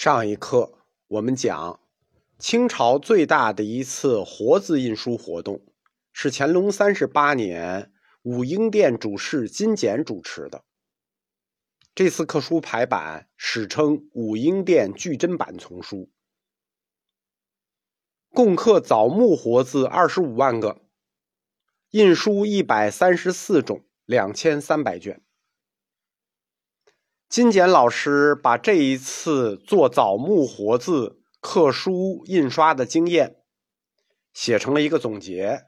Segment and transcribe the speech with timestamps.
[0.00, 0.78] 上一课
[1.08, 1.80] 我们讲，
[2.38, 5.60] 清朝最大的一次活字印书活动
[6.12, 7.92] 是乾隆三十八年
[8.22, 10.62] 武英殿主事金简主持的。
[11.96, 16.08] 这次刻书排版史称武英殿巨珍版丛书，
[18.28, 20.80] 共刻枣木活字二十五万个，
[21.90, 25.20] 印书一百三十四种，两千三百卷。
[27.28, 33.36] 金简老师把这一次做枣木活字刻书印刷的经验
[34.32, 35.66] 写成了一个总结，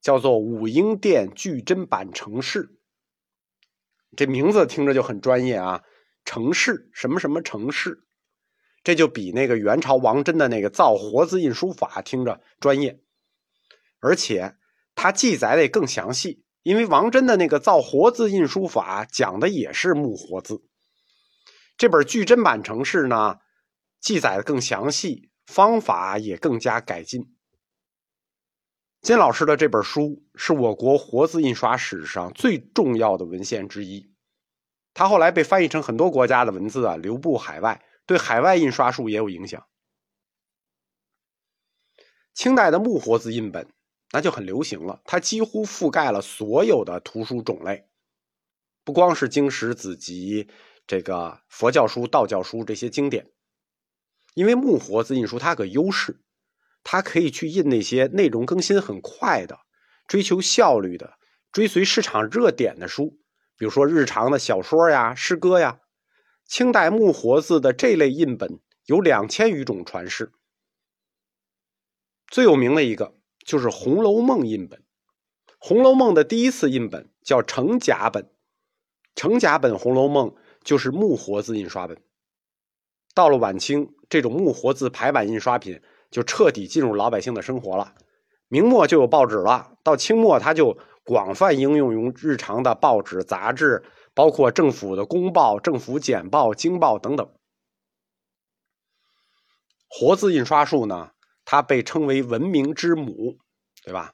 [0.00, 2.62] 叫做《武英殿巨珍版成式》。
[4.16, 5.82] 这名字听着就很专业啊，
[6.24, 8.06] 成式什么什么成式，
[8.82, 12.98] 这就比那个元朝王真的那个造活字印书法听着专业，
[14.00, 14.56] 而且
[14.94, 20.62] 它记载的也更详细，因为王真的那个造活字印书法讲的也是木活字。
[21.76, 23.40] 这本巨珍版城市呢，
[24.00, 27.34] 记载的更详细，方法也更加改进。
[29.00, 34.14] 金老师的这本书是我国活字印刷史上最重要的文献之一，
[34.94, 39.66] 它后来被翻译成很多国家的文字啊，流布海外，对海外印刷术也有影响。
[42.32, 43.68] 清代的木活字印本
[44.12, 47.88] 那就很流行了，它几乎覆盖了所有的图书种类，
[48.84, 50.48] 不光是经史子集。
[50.86, 53.30] 这个佛教书、道教书这些经典，
[54.34, 56.20] 因为木活字印书它有个优势，
[56.82, 59.60] 它可以去印那些内容更新很快的、
[60.06, 61.14] 追求效率的、
[61.50, 63.18] 追随市场热点的书，
[63.56, 65.80] 比如说日常的小说呀、诗歌呀。
[66.46, 70.30] 清代木活字的这类印本有两千余种传世，
[72.28, 74.80] 最有名的一个就是《红楼梦》印本，
[75.58, 78.30] 《红楼梦》的第一次印本叫程甲本，
[79.14, 80.28] 程甲本《红楼梦》。
[80.64, 82.02] 就是木活字印刷本，
[83.14, 87.94] 到了晚清，这种木活字排版印刷品就彻底进入老百姓的生活了。
[88.48, 97.30] 明末就有报纸了，到清末它就广泛应用于日常的报纸、杂志，包括政府的公报、政府简报、京报等等。
[99.88, 101.10] 活字印刷术呢，
[101.44, 103.38] 它被称为文明之母，
[103.84, 104.12] 对吧？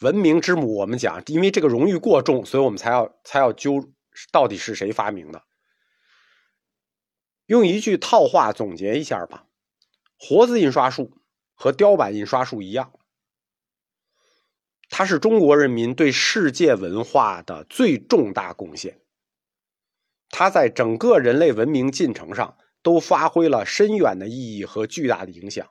[0.00, 3.88] 文明之母，我们讲，因为这个荣誉过重，所以我们才要才要揪
[4.30, 5.42] 到底是谁发明的。
[7.46, 9.46] 用一句套话总结一下吧，
[10.18, 11.18] 活字印刷术
[11.54, 12.92] 和雕版印刷术一样，
[14.88, 19.00] 它是中国人民对世界文化的最重大贡献。
[20.30, 25.68] 它在整个人类文明进程上都发挥了深远的意义和巨大的影响。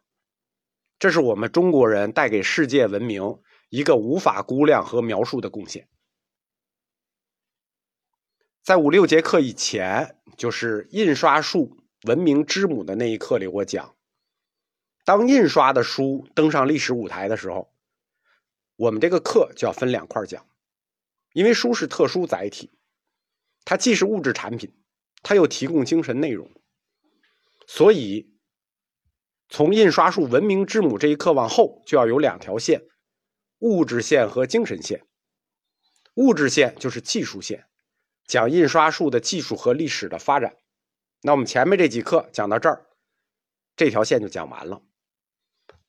[1.00, 5.90] 这是我们中国人带给世界文明一个无法估量和描述的贡献。
[8.64, 13.94] 在五六节课以前，就是印刷术文明之母的那一课里，我讲，
[15.04, 17.74] 当印刷的书登上历史舞台的时候，
[18.78, 20.48] 我们这个课就要分两块讲，
[21.34, 22.72] 因为书是特殊载体，
[23.66, 24.74] 它既是物质产品，
[25.24, 26.50] 它又提供精神内容，
[27.68, 28.34] 所以
[29.50, 32.82] 从印刷术文明之母这一课往后，就要有两条线：
[33.60, 35.06] 物质线和精神线。
[36.14, 37.68] 物质线就是技术线。
[38.26, 40.56] 讲印刷术的技术和历史的发展，
[41.22, 42.86] 那我们前面这几课讲到这儿，
[43.76, 44.82] 这条线就讲完了。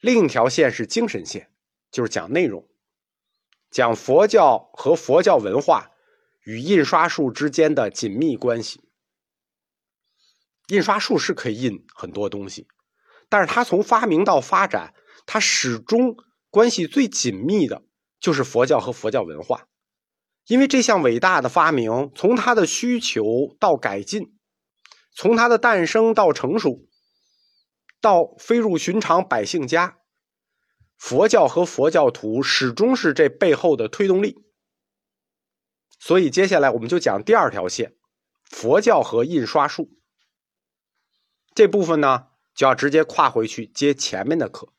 [0.01, 1.51] 另一条线是精神线，
[1.91, 2.69] 就是讲内容，
[3.71, 5.93] 讲佛教和佛教文化
[6.43, 8.83] 与印刷术之间的紧密关系。
[10.69, 12.67] 印刷术是可以印很多东西，
[13.29, 16.17] 但是它从发明到发展，它始终
[16.51, 17.83] 关系最紧密的
[18.19, 19.69] 就是佛教和佛教文化。
[20.47, 23.25] 因为这项伟大的发明，从它的需求
[23.59, 24.37] 到改进，
[25.15, 26.87] 从它的诞生到成熟，
[27.99, 29.97] 到飞入寻常百姓家，
[30.99, 34.45] 佛教和佛教徒始终是这背后的推动力。
[35.99, 37.97] 所以，接下来我们就讲第二条线：
[38.45, 39.89] 佛教和印刷术。
[41.55, 44.75] 这部分呢，就要直接跨回去接前面的课。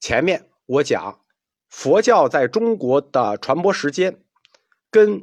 [0.00, 1.20] 前面我讲。
[1.68, 4.22] 佛教在中国的传播时间，
[4.90, 5.22] 跟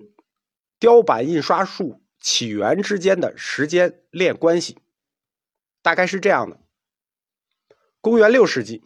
[0.80, 4.78] 雕版印刷术起源之间的时间链关系，
[5.82, 6.60] 大概是这样的：
[8.00, 8.84] 公元六世纪，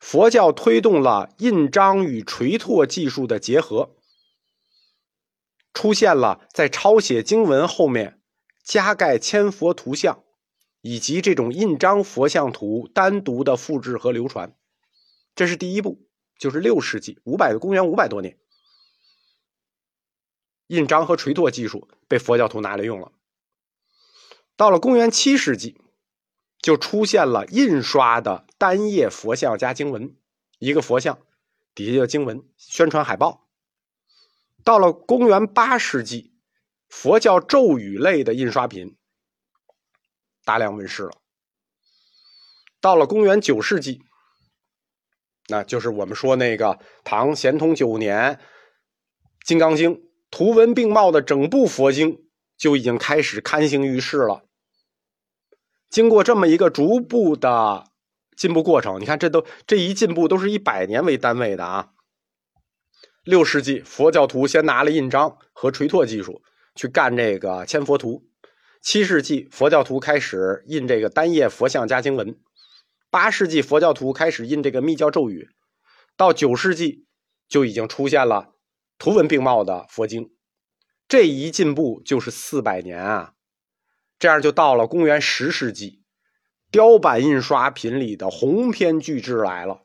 [0.00, 3.94] 佛教推动了印章与锤拓技术的结合，
[5.74, 8.20] 出现了在抄写经文后面
[8.64, 10.24] 加盖千佛图像，
[10.80, 14.56] 以及这种印章佛像图单独的复制和流传，
[15.34, 16.05] 这是第一步。
[16.38, 18.38] 就是六世纪五百公元五百多年，
[20.66, 23.12] 印章和锤拓技术被佛教徒拿来用了。
[24.56, 25.80] 到了公元七世纪，
[26.60, 30.16] 就出现了印刷的单页佛像加经文，
[30.58, 31.18] 一个佛像
[31.74, 33.46] 底下就经文，宣传海报。
[34.64, 36.32] 到了公元八世纪，
[36.88, 38.96] 佛教咒语类的印刷品
[40.44, 41.12] 大量问世了。
[42.80, 44.02] 到了公元九世纪，
[45.48, 48.34] 那就是我们说那个唐咸通九年，
[49.44, 49.94] 《金刚经》
[50.30, 52.24] 图文并茂的整部佛经
[52.58, 54.42] 就已经开始刊行于世了。
[55.88, 57.84] 经过这么一个逐步的
[58.36, 61.90] 进步过程，你看这都这一进步都是以百年为单位的啊。
[63.22, 66.42] 六世纪，佛教徒先拿了印章和锤拓技术
[66.74, 68.24] 去干这个千佛图。
[68.82, 72.36] 七世纪，佛教徒开始印这个单页佛像加经文。
[73.10, 75.50] 八世纪，佛教徒开始印这个密教咒语。
[76.16, 77.06] 到九世纪，
[77.48, 78.54] 就已经出现了
[78.98, 80.32] 图文并茂的佛经。
[81.08, 83.34] 这一进步就是四百年啊！
[84.18, 86.02] 这样就到了公元十世纪，
[86.70, 89.84] 雕版印刷品里的鸿篇巨制来了。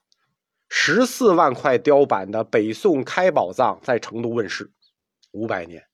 [0.67, 4.71] 十四万块雕版的北宋开宝藏在成都问世，
[5.31, 5.85] 五百年，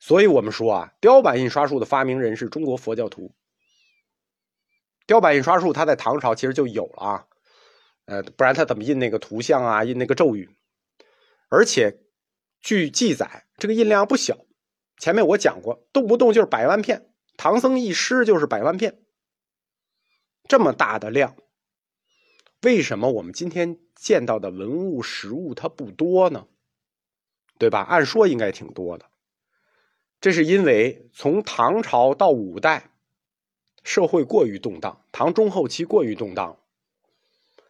[0.00, 3.34] 所以我们说啊，雕版印刷术的发明人是中国佛教徒。
[5.06, 7.26] 雕版印刷术它在唐朝其实就有了啊，
[8.06, 10.48] 呃，不然它怎么印那个图像啊，印那个咒语？
[11.48, 11.98] 而且
[12.60, 14.38] 据记载，这个印量不小。
[14.98, 19.02] 前面我讲过，动不动就是百万片，唐僧一诗就是百万片，
[20.48, 21.36] 这么大的量。
[22.62, 26.46] 为什么我们今天见到的文物实物它不多呢？
[27.58, 27.80] 对吧？
[27.82, 29.04] 按说应该挺多的。
[30.20, 32.93] 这是因为从唐朝到五代，
[33.84, 36.58] 社会过于动荡，唐中后期过于动荡。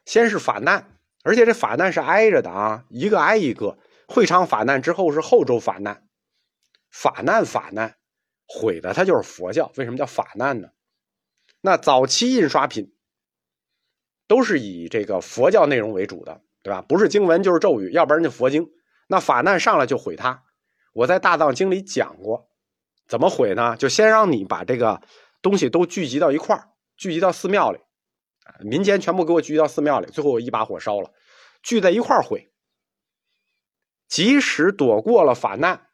[0.07, 3.77] 先是法难，而且这法难是挨着的啊，一个挨一个。
[4.09, 6.07] 会昌法难之后是后周法难，
[6.91, 7.97] 法难法难，
[8.47, 9.71] 毁的它就是佛教。
[9.77, 10.71] 为什么叫法难呢？
[11.61, 12.93] 那早期印刷品。
[14.27, 16.81] 都是以这个佛教内容为主的，对吧？
[16.81, 18.71] 不是经文就是咒语，要不然就佛经。
[19.07, 20.45] 那法难上来就毁它。
[20.95, 22.49] 我在大藏经里讲过，
[23.07, 23.77] 怎么毁呢？
[23.77, 25.03] 就先让你把这个
[25.45, 27.79] 东西都聚集到一块儿，聚集到寺庙里，
[28.61, 31.13] 民间全部给我聚集到寺庙里，最后我一把火烧了，
[31.63, 32.51] 聚在一块儿毁。
[34.09, 35.89] 即使躲过了法难，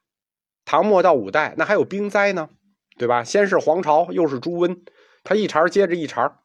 [0.64, 2.49] 唐末到五代那还有兵灾呢，
[2.97, 3.25] 对吧？
[3.25, 4.85] 先是黄巢，又是朱温，
[5.25, 6.44] 他一茬接着一茬。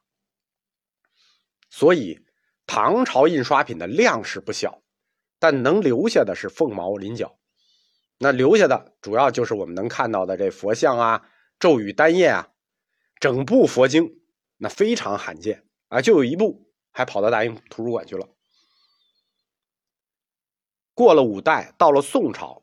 [1.70, 2.24] 所以，
[2.66, 4.82] 唐朝印刷品的量是不小，
[5.38, 7.38] 但能留下的是凤毛麟角。
[8.18, 11.28] 那留下的主要就是我们能看到的这佛像啊、
[11.60, 12.48] 咒语单页啊，
[13.18, 14.20] 整部佛经
[14.58, 18.28] 那非常罕见啊，就有一部还跑到大英图书馆去了。
[20.94, 22.62] 过了五代，到了宋朝，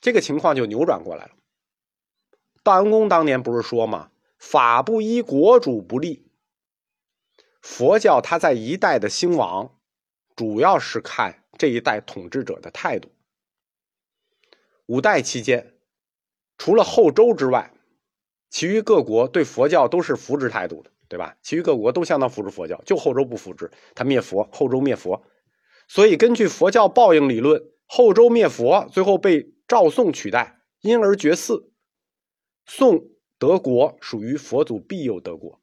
[0.00, 1.32] 这个情况就扭转过来了。
[2.62, 4.10] 道安公当年不是说吗？
[4.38, 6.30] 法不依，国主不立。
[7.60, 9.78] 佛教它在一代的兴亡，
[10.34, 13.10] 主要是看这一代统治者的态度。
[14.86, 15.74] 五代期间，
[16.56, 17.74] 除了后周之外，
[18.48, 21.36] 其余各国对佛教都是扶植态度的，对吧？
[21.42, 25.22] 其余各国都相当扶持佛教，就后周不扶持，他灭佛，后周灭佛。
[25.88, 31.68] 所以，根据佛教报应理论，后周灭佛，最后被赵宋取代，因而绝嗣。
[32.64, 33.08] 宋
[33.38, 35.60] 德国属于佛祖庇佑德国。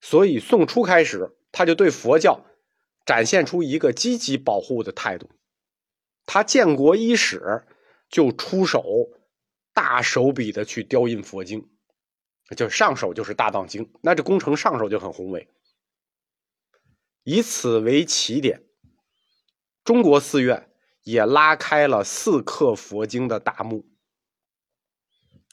[0.00, 2.44] 所以，宋初开始，他就对佛教
[3.04, 5.28] 展现出一个积极保护的态度。
[6.24, 7.64] 他建国伊始
[8.08, 8.82] 就出手，
[9.72, 11.68] 大手笔的去雕印佛经，
[12.56, 15.48] 就上手就是《大藏经》，那这工程上手就很宏伟。
[17.24, 18.62] 以此为起点，
[19.84, 20.70] 中国寺院
[21.02, 23.86] 也拉开了四刻佛经的大幕。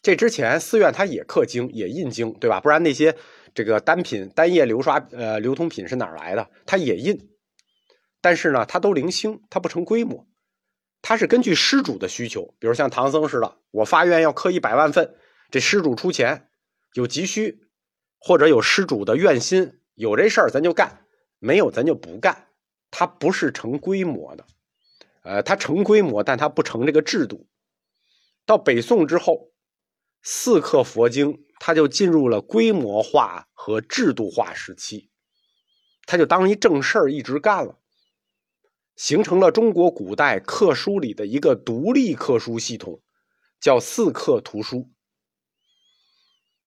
[0.01, 2.59] 这之前，寺院它也刻经，也印经，对吧？
[2.59, 3.17] 不然那些。
[3.55, 6.51] 这个单品单页流刷呃流通品是哪儿来的？
[6.67, 7.31] 它也印，
[8.21, 10.28] 但是呢，它都零星，它不成规模。
[11.01, 15.15] 它是根据施主的需求，比如像唐僧似的，我发愿要刻一百万份，
[15.49, 16.49] 这施主出钱，
[16.93, 17.61] 有急需，
[18.19, 21.05] 或者有施主的愿心，有这事儿咱就干，
[21.39, 22.47] 没有咱就不干。
[22.91, 24.45] 它不是成规模的，
[25.23, 27.47] 呃，它成规模，但它不成这个制度。
[28.45, 29.51] 到北宋之后，
[30.21, 31.45] 四刻佛经。
[31.61, 35.09] 他就进入了规模化和制度化时期，
[36.05, 37.77] 他就当一正事儿一直干了，
[38.99, 43.01] 形成了中国古代刻书里的一个独立刻书系统，
[43.57, 44.91] 叫四刻图书。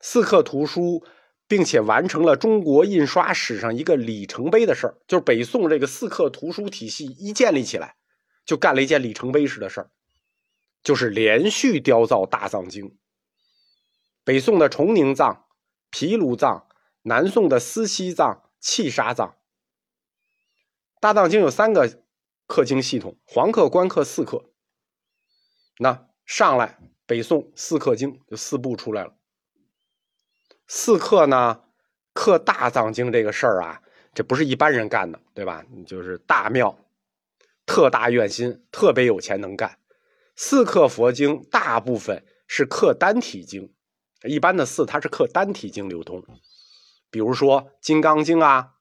[0.00, 1.04] 四刻图书，
[1.46, 7.96] 并且完成了中国印刷史上一个里程碑的事儿，就是北宋这个四刻图书体系一建立起来，
[8.46, 9.90] 就干了一件里程碑式的事儿，
[10.82, 12.96] 就是连续雕造大藏经。
[14.24, 15.44] 北宋的崇宁藏、
[15.90, 16.66] 毗卢藏，
[17.02, 19.36] 南宋的思西藏、契沙藏。
[20.98, 22.01] 大藏经有三个
[22.52, 24.44] 刻经系统：黄刻、官刻、四刻。
[25.78, 29.14] 那上来北宋四刻经就四部出来了。
[30.66, 31.64] 四刻呢，
[32.12, 33.80] 刻大藏经这个事儿啊，
[34.12, 35.64] 这不是一般人干的，对吧？
[35.86, 36.78] 就是大庙、
[37.64, 39.78] 特大愿心、特别有钱能干。
[40.36, 43.72] 四刻佛经大部分是刻单体经，
[44.24, 46.22] 一般的寺它是刻单体经流通，
[47.08, 48.74] 比如说《金刚经》啊、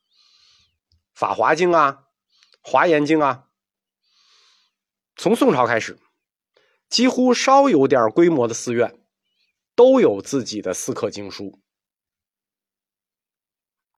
[1.18, 2.04] 《法华经》啊、
[2.70, 3.48] 《华严经》啊。
[5.22, 6.00] 从宋朝开始，
[6.90, 8.96] 几乎稍有点规模的寺院
[9.76, 11.60] 都有自己的四刻经书。